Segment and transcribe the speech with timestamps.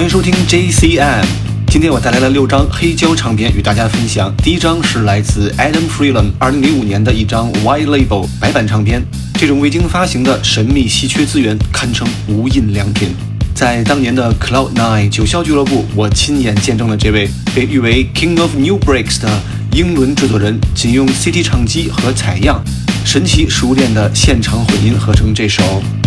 [0.00, 1.26] 欢迎收听 JCM。
[1.66, 4.34] 今天我带来了六张黑胶唱片与大家分享。
[4.38, 13.10] 第一张是来自 Adam Freeland 2005年的一张 White Label 白板唱片，这种未经发行的神秘稀缺资源堪称无印良品。
[13.54, 19.28] 在当年的 Cloud Nine 九霄俱乐部，我亲眼见证了这位被誉为 King of New Breaks 的
[19.72, 22.64] 英伦制作人，仅用 CT 唱机和采样，
[23.04, 25.62] 神奇熟练的现场混音合成这首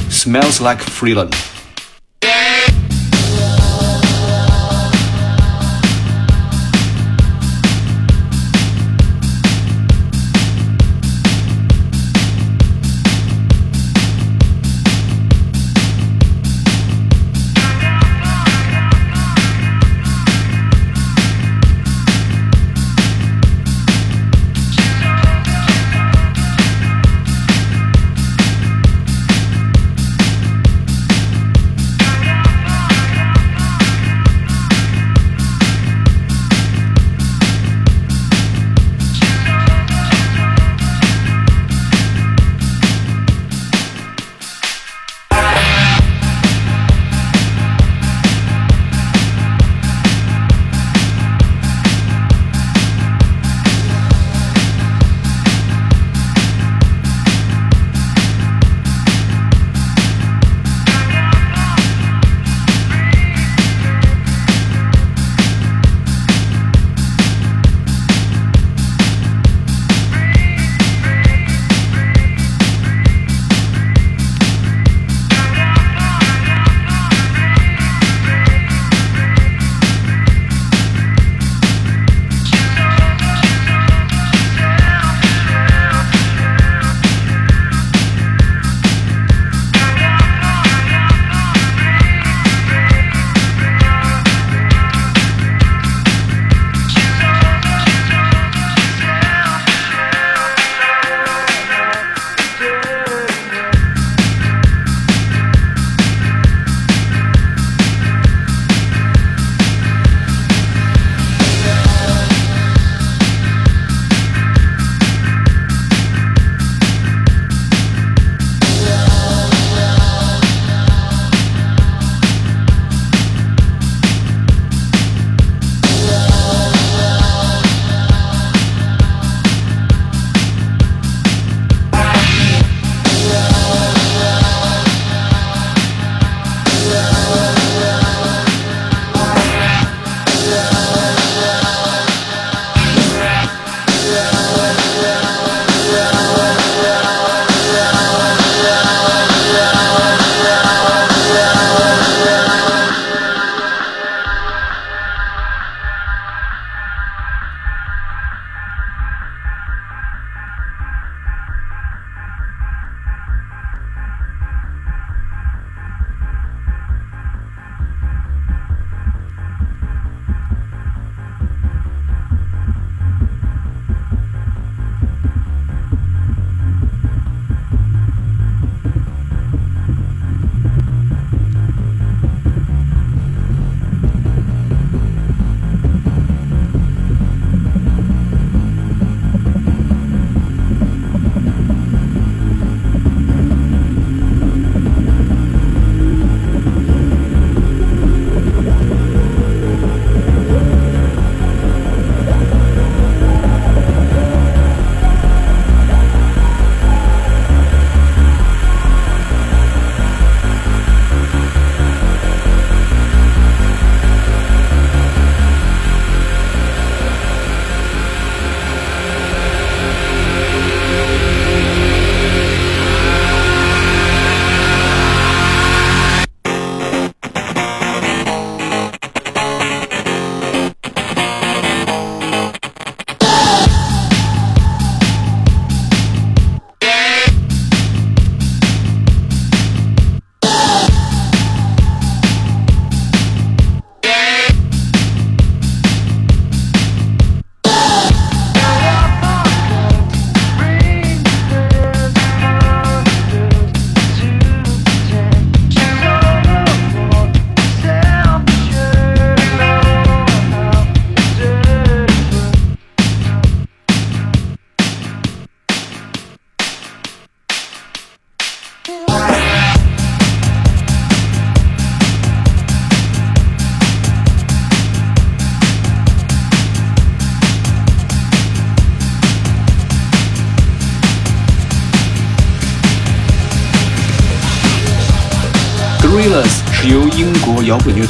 [0.09, 1.29] Smells Like Freeland。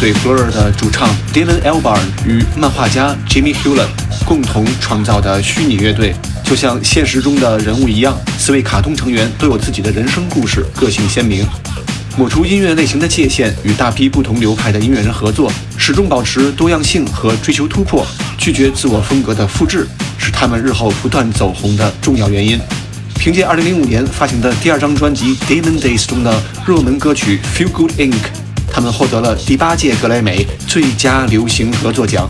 [0.03, 3.87] 国摇滚乐队 Blur 的主唱 Dylan Albarn 与漫画家 Jimmy Hewlett
[4.25, 6.13] 共同创造的虚拟乐队。
[6.43, 11.47] 就像现实中的人物一样，四位卡通成员都有自己的人生故事，个性鲜明。
[12.17, 18.05] 抹除音乐类型的界限，与大批不同流派的音乐人合作，始终保持多样性和追求突破，
[18.37, 22.59] 拒绝自我风格的复制，是他们日后不断走红的重要原因。
[23.17, 28.11] 凭借2005年发行的第二张专辑《Demon Days》中的热门歌曲《Feel Good Inc.》，
[28.73, 32.27] 他们获得了第八届格莱美最佳流行合作奖。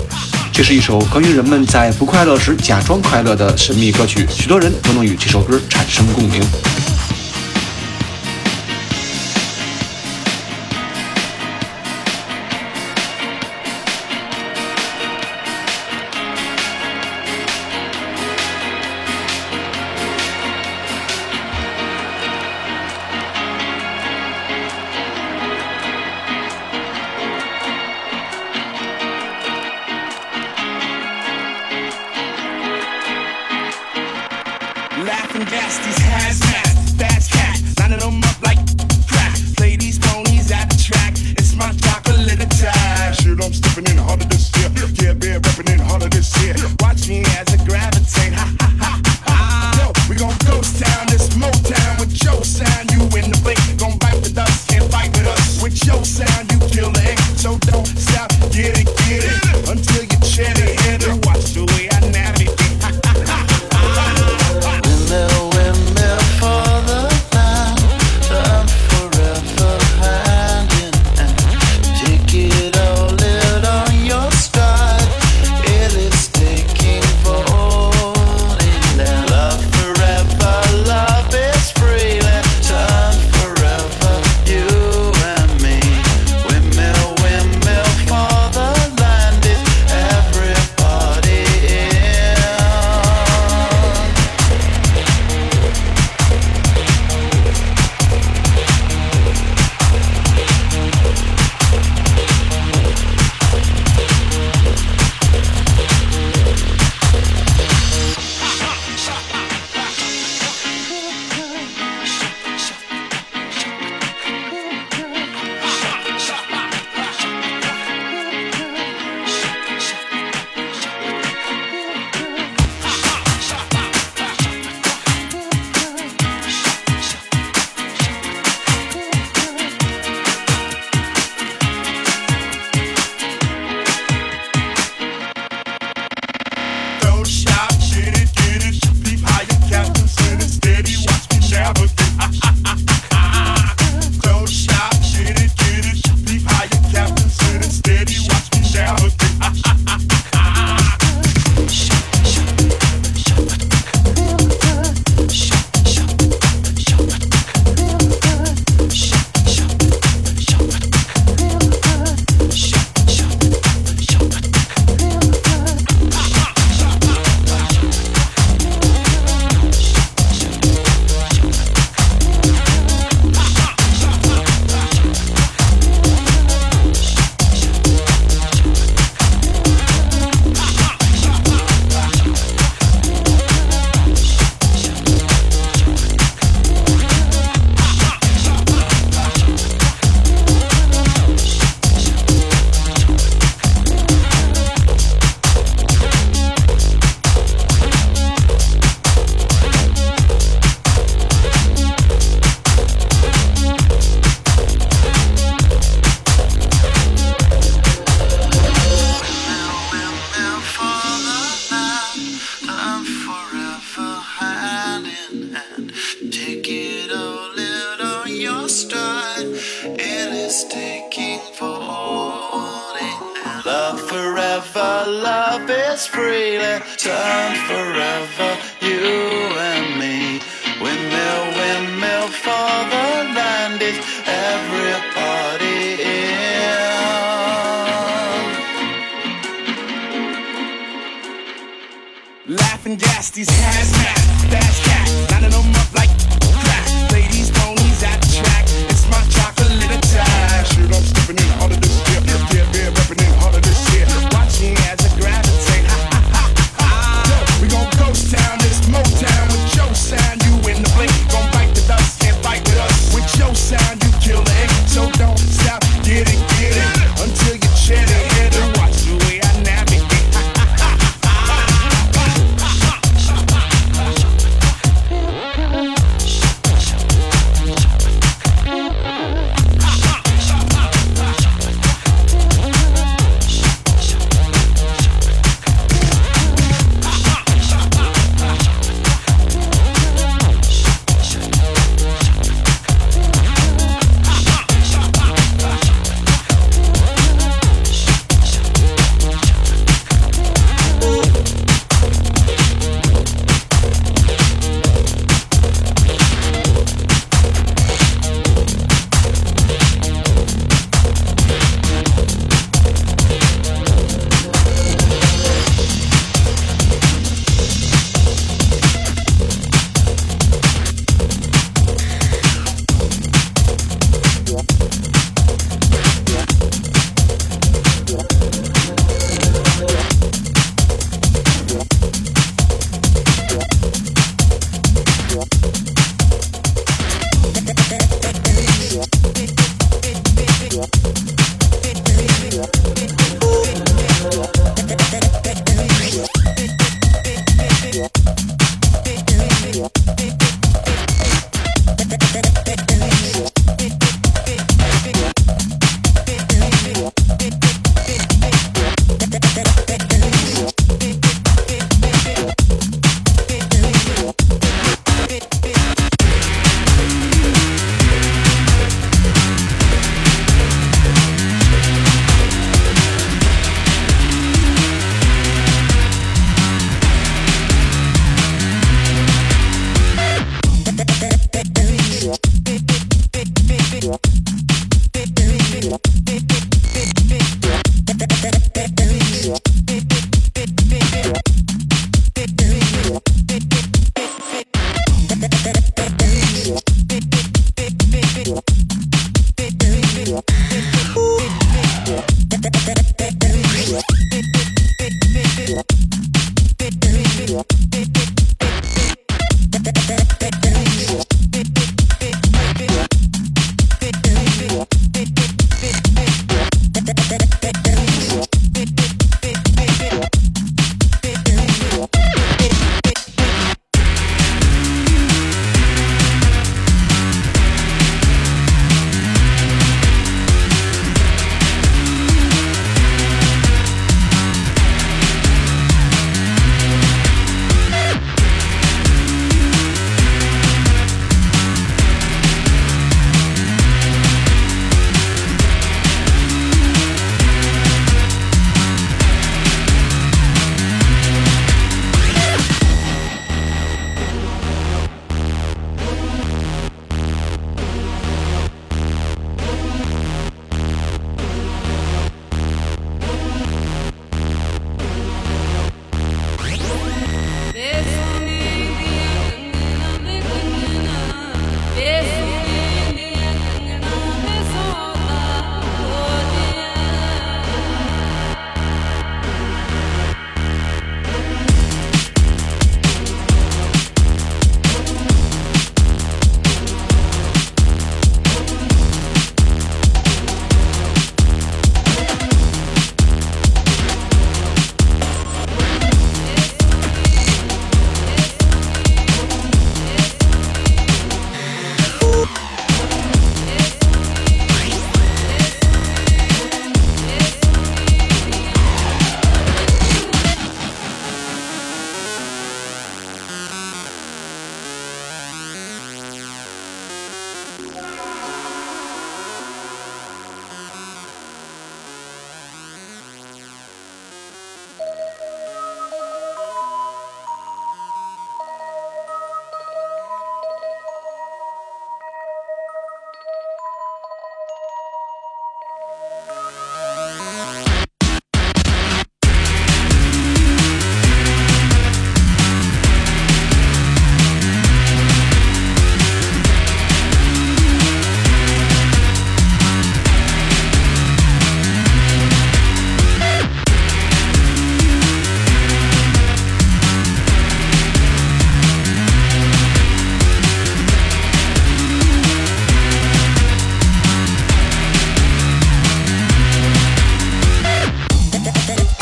[0.51, 6.44] 这是一首关于人们在不快乐时假装快乐的神秘歌曲，许多人都能与这首歌产生共鸣。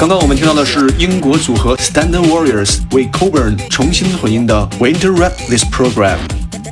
[0.01, 6.19] 刚刚我们听到的是英国组合 Standard Warriors 为 Coburn 重新混音的 Winter Rap This Program。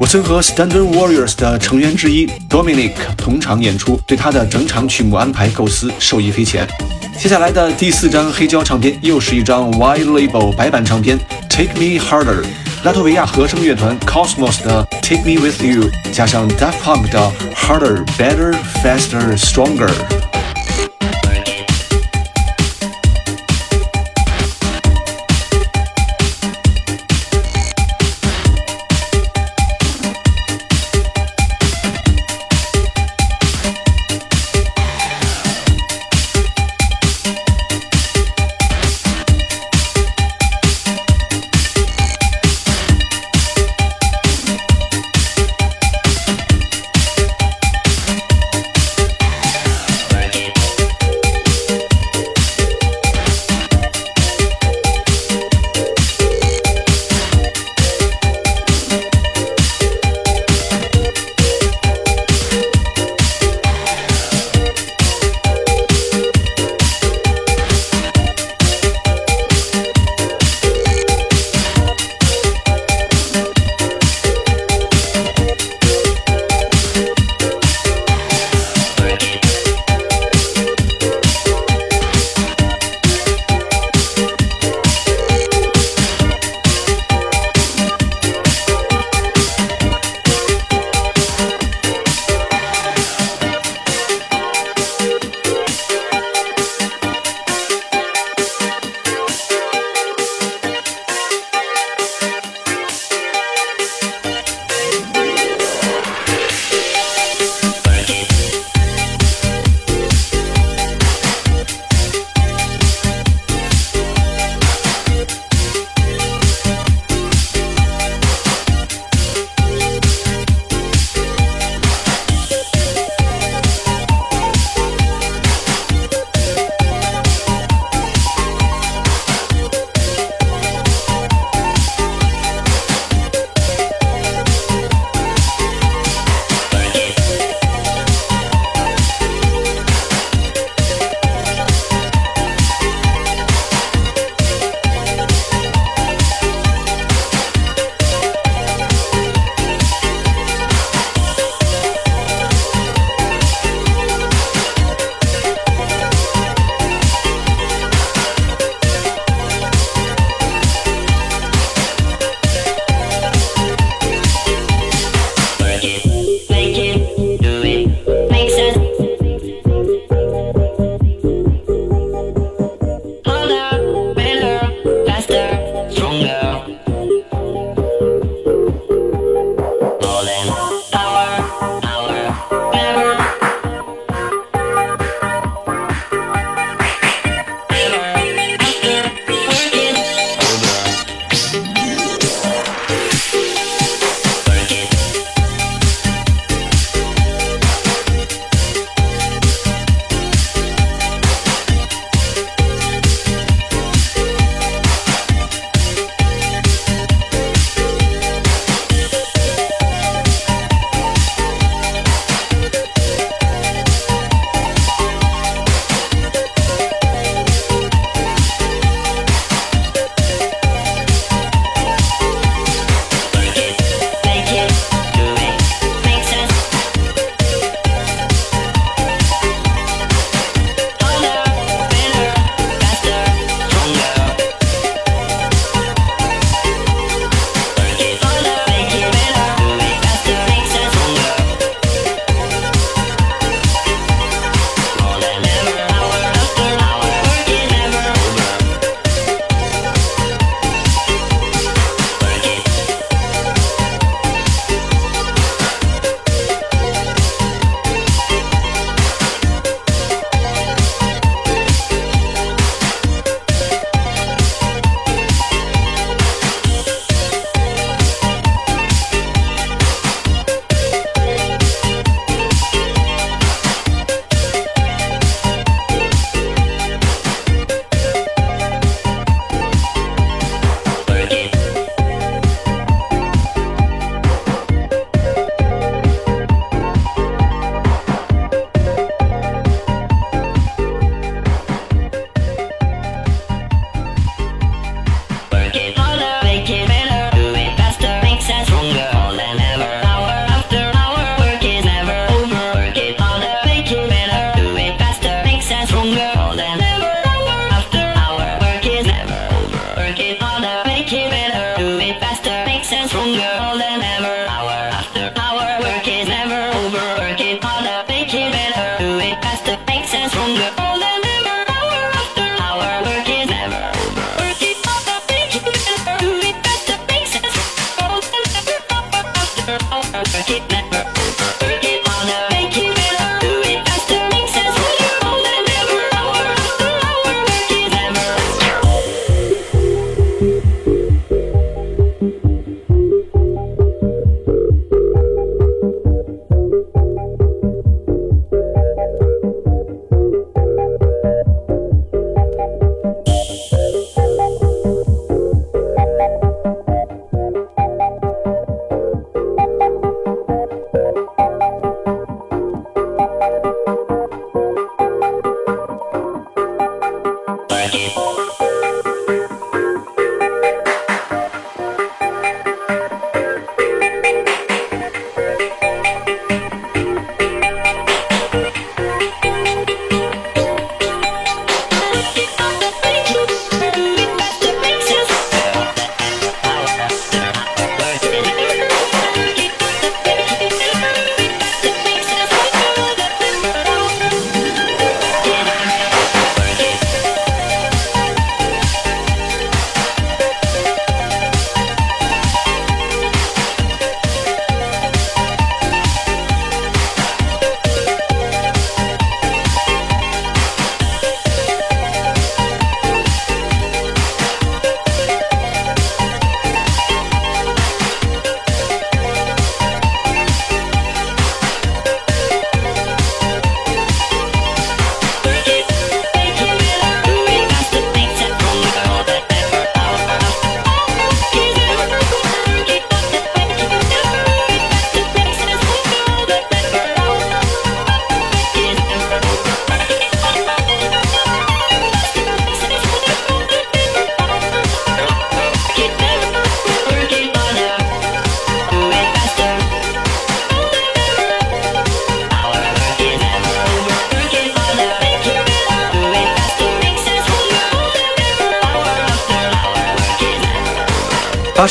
[0.01, 6.67] 我曾和 Standard Warriors 的成员之一 Dominic 同场演出，对他的整场曲目安排构思受益匪浅。
[7.17, 11.19] 接下来的第四张黑胶唱片又是一张 White Label 白版唱片，
[11.49, 12.45] Take Me Harder，
[12.83, 20.28] 拉脱维亚合声乐团 Cosmos 的 Take Me With You，加上 Daft Punk 的 Harder, Better, Faster, Stronger。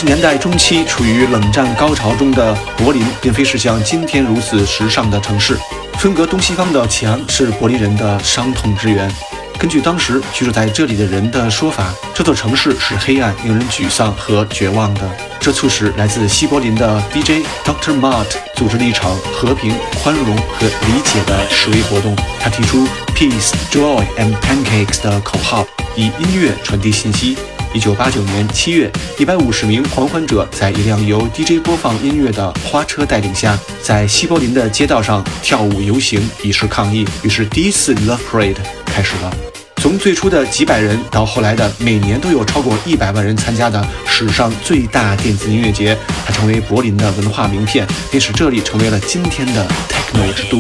[0.09, 5.55] 年代中期，处于冷战高潮中的柏林，并非是像今天如此时尚的城市。
[5.99, 9.15] 分隔东西方的墙是柏林人的伤痛之源。
[9.59, 15.03] 根据当时居住在这里的人的说法，这座城市是黑暗、令人沮丧和绝望的。
[15.39, 18.01] 这促使来自西柏林的 DJ Dr.
[18.01, 22.17] Mart 组织了一场和平、宽容和理解的示威活动。
[22.41, 27.37] 他提出 “Peace, Joy and Pancakes” 的口号，以音乐传递信息。
[27.75, 37.07] 一九八九年七月，一百五十名狂欢者在一辆由 DJ 播放音乐的花车带领下，在西柏林的街道上跳舞游行，以示抗议。
[37.23, 39.33] 于是，第一次 Love Parade 开始了。
[39.77, 50.59] 从最初的几百人，到后来的每年都有超过一百万人参加的史上最大电子音乐节，它成为柏林的文化名片，并使这里成为了今天的 Techno 之都。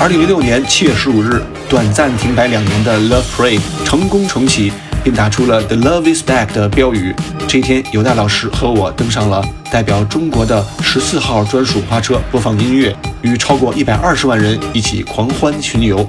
[0.00, 7.12] 二零零六年七月十五日，短暂停摆两年的 Love Parade 成功重启，并打出了 The Love Is Back 的标语。
[7.48, 16.08] 这一天，犹大老师和我登上了代表中国的十四号专属花车，播放音乐，与超过一百二十万人一起狂欢巡游。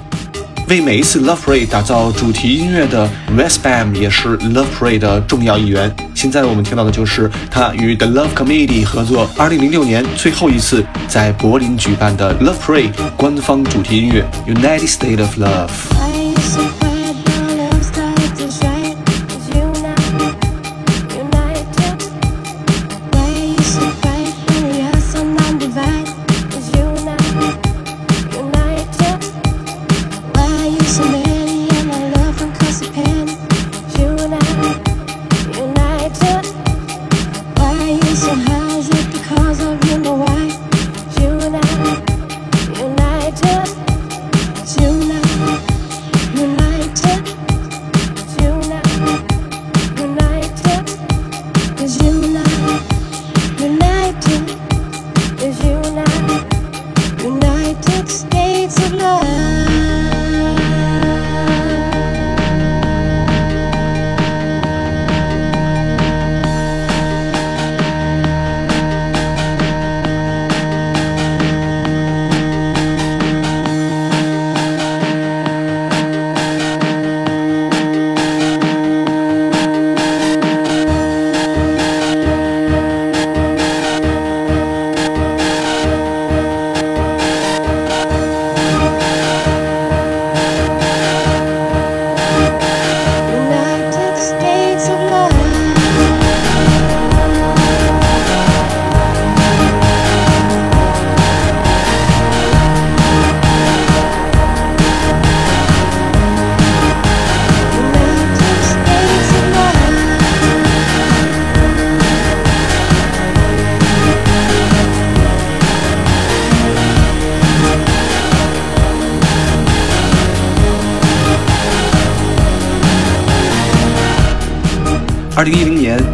[0.70, 5.92] 为每一次 Love Parade 打造主题音乐的 Westbam 也是 Love Parade 的重要一员。
[6.14, 16.09] 现在我们听到的就是他与 The Love Committee 合作，2006年最后一次在柏林举办的 Love Parade 官方主题音乐 United State of Love。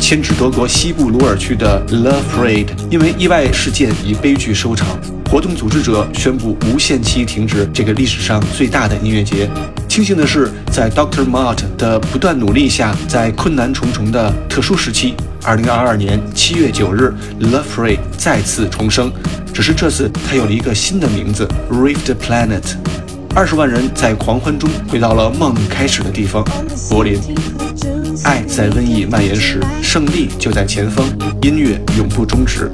[0.07, 4.87] 零年迁至德国西部鲁尔区的 Love Parade 因为意外事件以悲剧收场，
[5.29, 9.51] 活动组织者宣布无限期停止这个历史上最大的音乐节。
[9.88, 11.29] 庆幸的是，在 Dr.
[11.29, 19.12] Mart 的不断努力下，在困难重重的特殊时期，二零二二年七月九日，Love Parade 再次重生，
[19.53, 22.62] 只是这次它有了一个新的名字 ——Rift Planet。
[23.37, 26.42] 二十万人在狂欢中回到了梦开始的地方——
[26.88, 27.20] 柏林。
[28.25, 31.07] 爱在瘟疫蔓延时，胜利就在前方。
[31.42, 32.72] 音乐永不终止。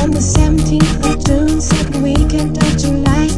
[0.00, 3.28] On the 17th of June, second weekend of July.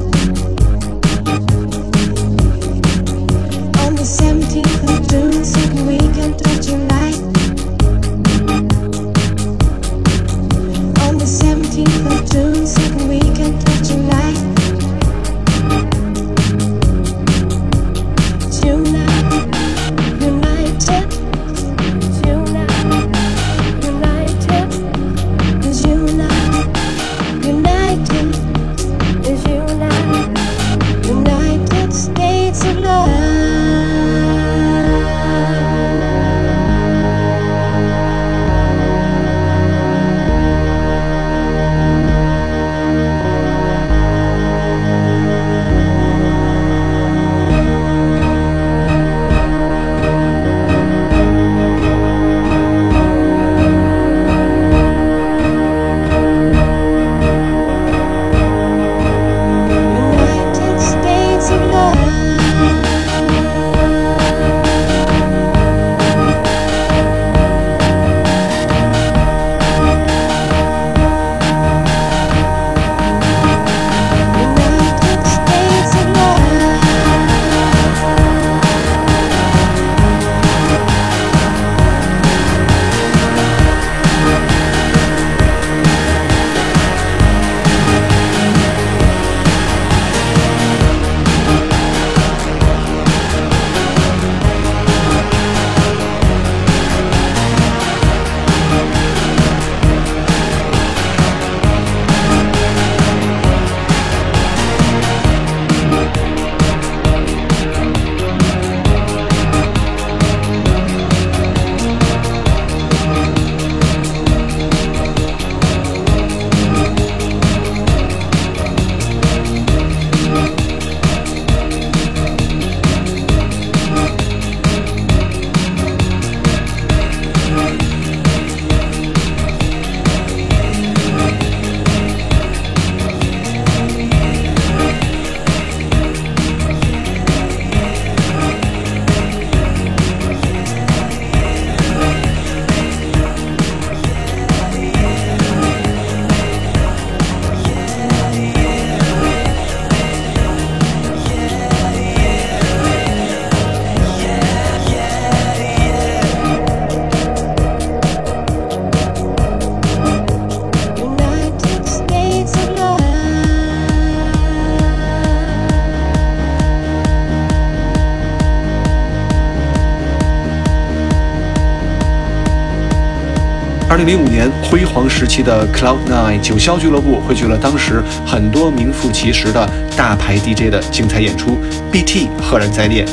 [174.11, 181.57] 零五年辉煌时期的 Cloud Nine 九霄俱乐部汇聚了当时很多名副其实的大牌 DJ 的精彩演出
[181.92, 183.05] ，BT 赫然在列。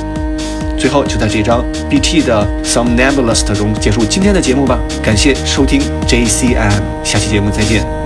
[0.75, 4.79] 最后就在这张 BT 的 Somnambulist 中结束今天的节目吧。
[5.03, 7.96] 感谢收听 JCM，下期节目再见。